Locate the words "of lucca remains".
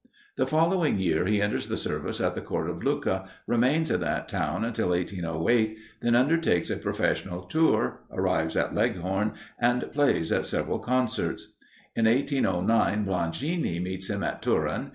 2.71-3.91